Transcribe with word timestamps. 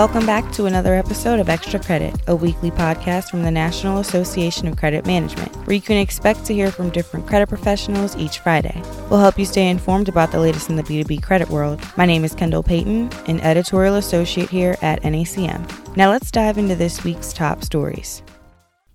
Welcome 0.00 0.24
back 0.24 0.50
to 0.52 0.64
another 0.64 0.94
episode 0.94 1.40
of 1.40 1.50
Extra 1.50 1.78
Credit, 1.78 2.14
a 2.26 2.34
weekly 2.34 2.70
podcast 2.70 3.28
from 3.28 3.42
the 3.42 3.50
National 3.50 3.98
Association 3.98 4.66
of 4.66 4.78
Credit 4.78 5.04
Management, 5.04 5.54
where 5.66 5.74
you 5.74 5.82
can 5.82 5.98
expect 5.98 6.46
to 6.46 6.54
hear 6.54 6.70
from 6.70 6.88
different 6.88 7.26
credit 7.26 7.50
professionals 7.50 8.16
each 8.16 8.38
Friday. 8.38 8.80
We'll 9.10 9.20
help 9.20 9.38
you 9.38 9.44
stay 9.44 9.68
informed 9.68 10.08
about 10.08 10.32
the 10.32 10.40
latest 10.40 10.70
in 10.70 10.76
the 10.76 10.82
B2B 10.84 11.22
credit 11.22 11.50
world. 11.50 11.82
My 11.98 12.06
name 12.06 12.24
is 12.24 12.34
Kendall 12.34 12.62
Payton, 12.62 13.12
an 13.26 13.40
editorial 13.40 13.96
associate 13.96 14.48
here 14.48 14.74
at 14.80 15.02
NACM. 15.02 15.96
Now 15.98 16.08
let's 16.08 16.30
dive 16.30 16.56
into 16.56 16.76
this 16.76 17.04
week's 17.04 17.34
top 17.34 17.62
stories. 17.62 18.22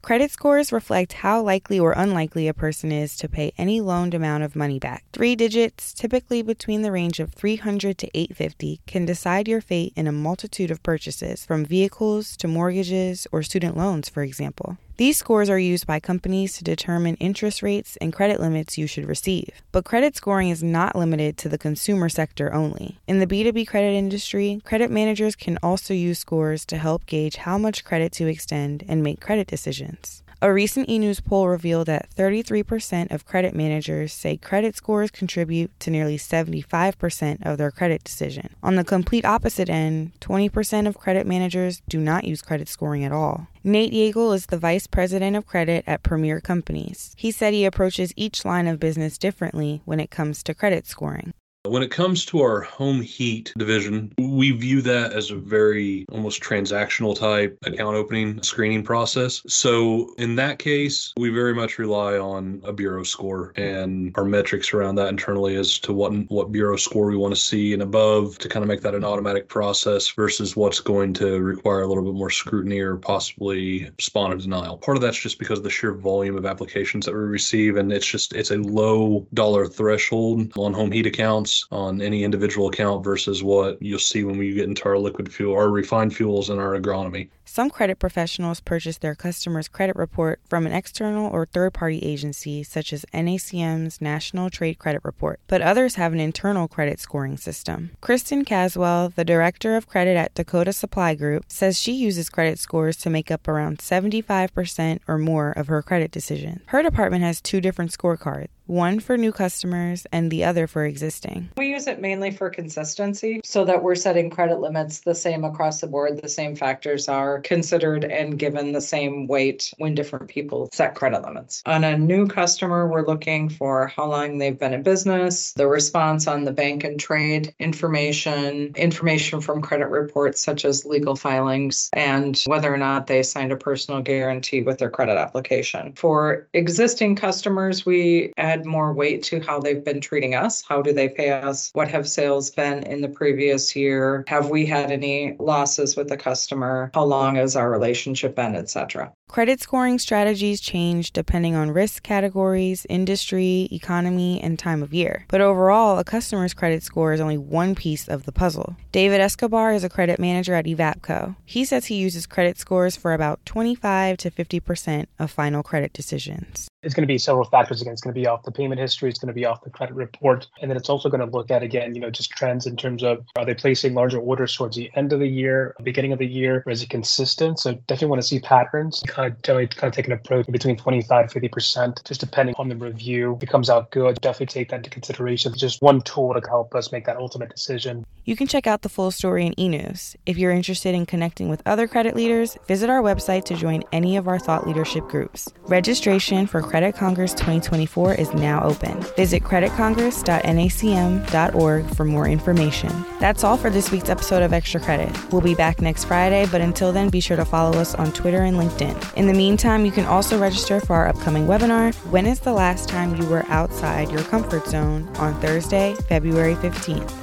Credit 0.06 0.30
scores 0.30 0.72
reflect 0.72 1.14
how 1.14 1.42
likely 1.42 1.80
or 1.80 1.94
unlikely 1.94 2.48
a 2.48 2.54
person 2.54 2.92
is 2.92 3.18
to 3.18 3.28
pay 3.28 3.52
any 3.58 3.82
loaned 3.82 4.14
amount 4.14 4.44
of 4.44 4.56
money 4.56 4.78
back. 4.78 5.04
Three 5.12 5.36
digits, 5.36 5.96
typically 5.96 6.44
between 6.44 6.84
the 6.84 6.92
range 6.92 7.20
of 7.20 7.34
300 7.34 7.98
to 7.98 8.08
850, 8.14 8.82
can 8.86 9.06
decide 9.06 9.48
your 9.48 9.62
fate 9.62 9.94
in 9.96 10.06
a 10.06 10.12
multitude 10.12 10.70
of 10.70 10.84
purchases, 10.84 11.44
from 11.44 11.66
vehicles 11.66 12.38
to 12.38 12.48
mortgages 12.48 13.26
or 13.32 13.42
student 13.42 13.76
loans, 13.76 14.08
for 14.08 14.22
example. 14.22 14.78
These 14.98 15.18
scores 15.18 15.50
are 15.50 15.60
used 15.60 15.86
by 15.86 16.00
companies 16.00 16.54
to 16.54 16.64
determine 16.64 17.16
interest 17.16 17.62
rates 17.62 17.98
and 17.98 18.14
credit 18.14 18.40
limits 18.40 18.78
you 18.78 18.88
should 18.88 19.06
receive. 19.06 19.50
But 19.74 19.84
credit 19.84 20.16
scoring 20.16 20.50
is 20.50 20.64
not 20.64 20.96
limited 20.96 21.38
to 21.40 21.50
the 21.50 21.58
consumer 21.58 22.08
sector 22.08 22.54
only. 22.54 22.98
In 23.06 23.20
the 23.20 23.28
B2B 23.28 23.68
credit 23.68 23.94
industry, 23.94 24.62
credit 24.64 24.90
managers 24.90 25.36
can 25.36 25.60
also 25.62 25.94
use 25.94 26.20
scores 26.20 26.64
to 26.68 26.78
help 26.78 27.06
gauge 27.08 27.36
how 27.36 27.58
much 27.58 27.84
credit 27.84 28.14
to 28.14 28.28
extend 28.28 28.86
and 28.88 29.04
make 29.04 29.20
credit 29.20 29.48
decisions. 29.48 30.24
A 30.46 30.54
recent 30.54 30.88
e 30.88 31.00
news 31.00 31.22
poll 31.22 31.48
revealed 31.48 31.88
that 31.88 32.14
33% 32.16 33.12
of 33.12 33.26
credit 33.26 33.56
managers 33.56 34.14
say 34.14 34.38
credit 34.38 34.76
scores 34.76 35.10
contribute 35.10 35.72
to 35.80 35.90
nearly 35.90 36.20
75% 36.20 37.44
of 37.44 37.58
their 37.58 37.72
credit 37.72 38.04
decision. 38.04 38.54
On 38.62 38.76
the 38.76 38.84
complete 38.84 39.26
opposite 39.26 39.72
end, 39.72 40.12
20% 40.22 40.88
of 40.88 41.00
credit 41.00 41.26
managers 41.26 41.82
do 41.90 42.00
not 42.00 42.26
use 42.26 42.44
credit 42.44 42.70
scoring 42.70 43.04
at 43.04 43.12
all. 43.12 43.48
Nate 43.64 43.92
Yeagle 43.92 44.36
is 44.36 44.46
the 44.46 44.60
vice 44.60 44.86
president 44.86 45.36
of 45.36 45.48
credit 45.48 45.84
at 45.88 46.04
Premier 46.04 46.40
Companies. 46.40 47.16
He 47.18 47.32
said 47.32 47.56
he 47.56 47.66
approaches 47.66 48.14
each 48.16 48.46
line 48.46 48.68
of 48.68 48.80
business 48.80 49.18
differently 49.18 49.82
when 49.86 50.00
it 50.00 50.12
comes 50.12 50.44
to 50.44 50.54
credit 50.54 50.86
scoring. 50.86 51.34
When 51.66 51.82
it 51.82 51.90
comes 51.90 52.26
to 52.26 52.42
our 52.42 52.62
home 52.62 53.02
heat 53.02 53.52
division, 53.58 54.14
we 54.20 54.52
view 54.52 54.84
that 54.84 55.14
as 55.14 55.32
a 55.32 55.36
very 55.36 56.06
almost 56.12 56.44
transactional 56.44 57.18
type 57.18 57.58
account 57.66 57.96
opening 57.96 58.44
screening 58.44 58.84
process. 58.84 59.42
So 59.48 60.14
in 60.20 60.36
that 60.36 60.60
case, 60.60 61.12
we 61.18 61.30
very 61.30 61.56
much 61.56 61.80
rely 61.80 62.20
on 62.20 62.62
a 62.64 62.72
bureau 62.72 63.04
score 63.04 63.52
and 63.56 64.14
our 64.16 64.26
metrics 64.26 64.74
around 64.74 64.96
that 64.96 65.08
internally 65.08 65.56
as 65.56 65.80
to 65.80 65.94
what 65.94 66.12
what 66.30 66.52
bureau 66.52 66.78
score 66.78 67.08
we 67.08 67.18
want 67.18 67.34
to 67.34 67.42
see 67.42 67.74
and 67.74 67.82
above 67.82 68.38
to 68.40 68.50
kind 68.50 68.62
of 68.62 68.70
make 68.70 68.82
that 68.82 68.94
an 68.94 69.04
automatic 69.04 69.50
process 69.50 70.10
versus 70.10 70.56
what's 70.56 70.80
going 70.80 71.14
to 71.16 71.40
require 71.40 71.82
a 71.82 71.88
little 71.88 72.04
bit 72.04 72.14
more 72.14 72.30
scrutiny 72.30 72.80
or 72.80 72.98
possibly 72.98 73.90
spawn 74.00 74.32
a 74.32 74.38
denial. 74.38 74.78
Part 74.78 74.98
of 74.98 75.02
that's 75.02 75.20
just 75.20 75.40
because 75.40 75.58
of 75.58 75.64
the 75.64 75.72
sheer 75.72 75.96
volume 75.96 76.38
of 76.38 76.46
applications 76.46 77.08
that 77.08 77.14
we 77.14 77.22
receive 77.22 77.76
and 77.76 77.92
it's 77.92 78.06
just 78.06 78.34
it's 78.34 78.52
a 78.52 78.58
low 78.58 79.26
dollar 79.34 79.66
threshold 79.66 80.52
on 80.58 80.72
home 80.72 80.92
heat 80.92 81.08
accounts 81.08 81.55
on 81.72 82.02
any 82.02 82.24
individual 82.24 82.68
account 82.68 83.04
versus 83.04 83.44
what 83.44 83.82
you'll 83.82 84.00
see 84.00 84.24
when 84.24 84.38
we 84.38 84.54
get 84.54 84.68
into 84.68 84.86
our 84.88 84.98
liquid 84.98 85.32
fuel, 85.32 85.56
our 85.56 85.70
refined 85.70 86.16
fuels, 86.16 86.50
and 86.50 86.60
our 86.60 86.80
agronomy. 86.80 87.30
Some 87.48 87.70
credit 87.70 88.00
professionals 88.00 88.60
purchase 88.60 88.98
their 88.98 89.16
customers' 89.16 89.68
credit 89.68 89.96
report 89.96 90.42
from 90.50 90.66
an 90.66 90.74
external 90.74 91.32
or 91.32 91.46
third 91.46 91.74
party 91.74 92.00
agency, 92.00 92.64
such 92.64 92.92
as 92.92 93.06
NACM's 93.14 94.02
National 94.02 94.50
Trade 94.50 94.80
Credit 94.80 95.02
Report, 95.06 95.40
but 95.48 95.62
others 95.62 95.96
have 95.96 96.12
an 96.12 96.20
internal 96.20 96.68
credit 96.68 97.00
scoring 97.00 97.38
system. 97.38 97.92
Kristen 98.02 98.44
Caswell, 98.44 99.10
the 99.10 99.24
director 99.24 99.76
of 99.78 99.88
credit 99.88 100.18
at 100.18 100.34
Dakota 100.34 100.74
Supply 100.74 101.16
Group, 101.16 101.46
says 101.48 101.80
she 101.80 101.94
uses 101.94 102.30
credit 102.30 102.60
scores 102.60 102.98
to 102.98 103.10
make 103.10 103.32
up 103.32 103.48
around 103.48 103.78
75% 103.78 105.00
or 105.08 105.18
more 105.18 105.52
of 105.52 105.68
her 105.68 105.82
credit 105.82 106.12
decisions. 106.12 106.62
Her 106.68 106.84
department 106.84 107.24
has 107.24 107.40
two 107.40 107.62
different 107.62 107.92
scorecards 107.92 108.48
one 108.68 109.00
for 109.00 109.18
new 109.18 109.32
customers 109.32 110.08
and 110.12 110.32
the 110.32 110.44
other 110.44 110.68
for 110.68 110.86
existing. 110.86 111.50
We 111.58 111.70
use 111.70 111.88
it 111.88 112.02
mainly 112.02 112.32
for 112.32 112.50
consistency 112.50 113.42
so 113.44 113.66
that 113.66 113.84
we're 113.84 113.96
setting 113.96 114.30
credit 114.30 114.60
limits 114.60 115.00
the 115.00 115.16
same 115.16 115.44
across 115.44 115.82
the 115.82 115.88
board. 115.88 116.22
The 116.22 116.30
same 116.30 116.56
factors 116.56 117.08
are 117.08 117.42
considered 117.42 118.04
and 118.04 118.40
given 118.40 118.72
the 118.72 118.82
same 118.82 119.28
weight 119.28 119.74
when 119.78 119.96
different 119.96 120.28
people 120.28 120.70
set 120.72 120.96
credit 120.96 121.24
limits. 121.24 121.62
On 121.66 121.84
a 121.84 121.98
new 121.98 122.28
customer, 122.28 122.88
we're 122.88 123.06
looking 123.06 123.50
for 123.50 123.88
how 123.88 124.06
long 124.06 124.38
they've 124.38 124.58
been 124.58 124.74
in 124.74 124.84
business, 124.84 125.54
the 125.54 125.68
response 125.68 126.28
on 126.28 126.44
the 126.44 126.52
bank 126.52 126.84
and 126.84 127.00
trade 127.00 127.54
information, 127.60 128.74
information 128.76 129.42
from 129.42 129.62
credit 129.62 129.88
reports 129.88 130.42
such 130.42 130.66
as 130.66 130.86
legal 130.86 131.16
filings, 131.16 131.90
and 131.94 132.42
whether 132.46 132.74
or 132.74 132.78
not 132.78 133.08
they 133.08 133.24
signed 133.24 133.52
a 133.52 133.58
personal 133.58 134.02
guarantee 134.02 134.62
with 134.62 134.78
their 134.78 134.90
credit 134.90 135.18
application. 135.18 135.94
For 135.94 136.48
existing 136.54 137.16
customers, 137.16 137.86
we 137.86 138.34
add 138.38 138.55
add 138.56 138.66
more 138.66 138.94
weight 138.94 139.22
to 139.24 139.42
how 139.42 139.60
they've 139.60 139.84
been 139.84 140.00
treating 140.00 140.34
us. 140.34 140.64
How 140.68 140.82
do 140.82 140.94
they 140.94 141.10
pay 141.10 141.32
us? 141.32 141.72
What 141.74 141.90
have 141.90 142.08
sales 142.08 142.52
been 142.52 142.84
in 142.84 143.02
the 143.02 143.10
previous 143.10 143.76
year? 143.76 144.24
Have 144.28 144.50
we 144.50 144.66
had 144.66 144.92
any 144.92 145.36
losses 145.40 145.96
with 145.96 146.08
the 146.08 146.18
customer? 146.18 146.90
How 146.94 147.04
long 147.04 147.36
has 147.36 147.56
our 147.56 147.70
relationship 147.70 148.36
been, 148.36 148.56
etc. 148.56 149.12
Credit 149.28 149.60
scoring 149.60 150.00
strategies 150.00 150.62
change 150.62 151.12
depending 151.12 151.56
on 151.56 151.72
risk 151.72 152.04
categories, 152.04 152.86
industry, 152.90 153.68
economy, 153.72 154.40
and 154.42 154.58
time 154.58 154.82
of 154.82 154.94
year. 154.94 155.26
But 155.28 155.42
overall, 155.42 155.98
a 155.98 156.04
customer's 156.04 156.54
credit 156.54 156.84
score 156.84 157.12
is 157.12 157.20
only 157.20 157.38
one 157.38 157.76
piece 157.76 158.08
of 158.08 158.24
the 158.24 158.32
puzzle. 158.32 158.78
David 158.92 159.20
Escobar 159.20 159.74
is 159.74 159.84
a 159.84 159.90
credit 159.90 160.20
manager 160.20 160.54
at 160.54 160.66
Evapco. 160.66 161.36
He 161.44 161.66
says 161.66 161.88
he 161.88 161.96
uses 161.96 162.28
credit 162.28 162.58
scores 162.58 162.96
for 162.96 163.14
about 163.14 163.46
25 163.46 164.18
to 164.18 164.32
50% 164.32 165.08
of 165.20 165.32
final 165.32 165.64
credit 165.64 165.92
decisions 165.92 166.70
it's 166.86 166.94
going 166.94 167.02
to 167.02 167.12
be 167.12 167.18
several 167.18 167.46
factors 167.46 167.82
again. 167.82 167.94
It's 167.94 168.02
going 168.02 168.14
to 168.14 168.20
be 168.20 168.28
off 168.28 168.44
the 168.44 168.52
payment 168.52 168.80
history. 168.80 169.10
It's 169.10 169.18
going 169.18 169.28
to 169.28 169.34
be 169.34 169.44
off 169.44 169.64
the 169.64 169.72
credit 169.72 169.96
report. 169.96 170.48
And 170.62 170.70
then 170.70 170.78
it's 170.78 170.88
also 170.88 171.10
going 171.10 171.20
to 171.20 171.26
look 171.26 171.50
at, 171.50 171.64
again, 171.64 171.96
you 171.96 172.02
know, 172.02 172.12
just 172.12 172.30
trends 172.30 172.68
in 172.68 172.78
terms 172.78 173.04
of 173.04 173.26
are 173.36 173.44
they 173.44 173.56
placing 173.56 173.96
larger 173.96 174.20
orders 174.20 174.56
towards 174.56 174.78
the 174.78 174.92
end 174.96 175.12
of 175.12 175.20
the 175.20 175.28
year, 175.28 175.76
beginning 175.82 176.14
of 176.14 176.20
the 176.20 176.28
year, 176.28 176.64
or 176.66 176.72
is 176.72 176.84
it 176.84 176.90
consistent? 176.90 177.60
So 177.60 177.74
definitely 177.88 178.10
want 178.10 178.22
to 178.22 178.28
see 178.28 178.40
patterns. 178.40 179.04
Kind 179.08 179.34
of 179.34 179.42
generally 179.42 179.68
kind 179.68 179.92
of 179.92 179.96
take 179.96 180.06
an 180.06 180.14
approach 180.14 180.46
between 180.48 180.78
25 180.78 181.32
to 181.32 181.40
50%, 181.40 182.04
just 182.06 182.22
depending 182.22 182.54
on 182.60 182.70
the 182.70 182.76
review. 182.76 183.36
If 183.38 183.44
it 183.44 183.50
comes 183.50 183.70
out 183.70 183.90
good, 183.90 184.22
definitely 184.22 184.48
take 184.48 184.70
that 184.70 184.78
into 184.78 184.92
consideration. 184.92 185.54
It's 185.54 185.62
just 185.62 185.82
one 185.82 186.02
tool 186.02 186.36
to 186.36 186.48
help 186.48 186.76
us 186.76 186.92
make 186.92 187.06
that 187.06 187.18
ultimate 187.18 187.50
decision. 187.50 188.06
You 188.26 188.36
can 188.36 188.48
check 188.48 188.68
out 188.68 188.82
the 188.84 188.90
full 188.90 189.12
story 189.12 189.46
in 189.46 189.54
eNews. 189.54 190.16
If 190.26 190.38
you're 190.38 190.52
interested 190.52 190.94
in 190.94 191.06
connecting 191.06 191.50
with 191.50 191.62
other 191.66 191.88
credit 191.88 192.16
leaders, 192.16 192.58
visit 192.68 192.90
our 192.90 193.02
website 193.02 193.46
to 193.46 193.56
join 193.56 193.84
any 193.92 194.18
of 194.18 194.28
our 194.28 194.40
thought 194.40 194.68
leadership 194.68 195.08
groups. 195.08 195.52
Registration 195.64 196.48
for 196.48 196.62
Credit 196.76 196.92
Congress 196.94 197.32
2024 197.36 198.16
is 198.16 198.34
now 198.34 198.62
open. 198.62 199.00
Visit 199.16 199.44
creditcongress.nacm.org 199.44 201.96
for 201.96 202.04
more 202.04 202.28
information. 202.28 202.92
That's 203.22 203.46
all 203.46 203.56
for 203.56 203.70
this 203.70 203.92
week's 203.92 204.10
episode 204.10 204.44
of 204.44 204.52
Extra 204.52 204.82
Credit. 204.82 205.10
We'll 205.32 205.40
be 205.40 205.56
back 205.56 205.82
next 205.82 206.04
Friday, 206.04 206.46
but 206.52 206.60
until 206.60 206.92
then, 206.92 207.08
be 207.08 207.22
sure 207.22 207.38
to 207.38 207.46
follow 207.46 207.80
us 207.80 207.96
on 207.96 208.12
Twitter 208.12 208.42
and 208.42 208.58
LinkedIn. 208.58 209.16
In 209.16 209.26
the 209.26 209.34
meantime, 209.34 209.86
you 209.86 209.92
can 209.94 210.04
also 210.04 210.38
register 210.38 210.82
for 210.82 210.98
our 210.98 211.08
upcoming 211.08 211.48
webinar, 211.48 211.96
When 212.12 212.26
is 212.26 212.42
the 212.42 212.52
Last 212.52 212.90
Time 212.90 213.16
You 213.16 213.26
Were 213.26 213.46
Outside 213.48 214.12
Your 214.12 214.24
Comfort 214.24 214.68
Zone, 214.68 215.08
on 215.16 215.40
Thursday, 215.40 215.94
February 216.10 216.56
15th. 216.56 217.14